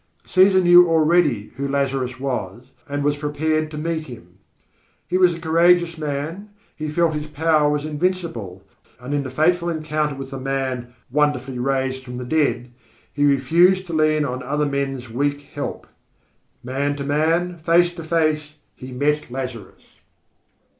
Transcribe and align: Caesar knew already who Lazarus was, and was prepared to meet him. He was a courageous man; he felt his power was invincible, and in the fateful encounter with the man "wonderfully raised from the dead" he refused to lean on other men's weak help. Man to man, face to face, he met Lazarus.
Caesar 0.25 0.59
knew 0.59 0.89
already 0.89 1.51
who 1.57 1.67
Lazarus 1.67 2.19
was, 2.19 2.71
and 2.89 3.03
was 3.03 3.17
prepared 3.17 3.69
to 3.69 3.77
meet 3.77 4.05
him. 4.05 4.39
He 5.07 5.15
was 5.15 5.35
a 5.35 5.39
courageous 5.39 5.95
man; 5.95 6.49
he 6.75 6.89
felt 6.89 7.13
his 7.13 7.27
power 7.27 7.69
was 7.69 7.85
invincible, 7.85 8.63
and 8.99 9.13
in 9.13 9.21
the 9.21 9.29
fateful 9.29 9.69
encounter 9.69 10.15
with 10.15 10.31
the 10.31 10.39
man 10.39 10.95
"wonderfully 11.11 11.59
raised 11.59 12.03
from 12.03 12.17
the 12.17 12.25
dead" 12.25 12.71
he 13.13 13.25
refused 13.25 13.85
to 13.85 13.93
lean 13.93 14.25
on 14.25 14.41
other 14.41 14.65
men's 14.65 15.07
weak 15.07 15.41
help. 15.53 15.85
Man 16.63 16.95
to 16.95 17.03
man, 17.03 17.59
face 17.59 17.93
to 17.93 18.03
face, 18.03 18.53
he 18.75 18.91
met 18.91 19.29
Lazarus. 19.29 19.83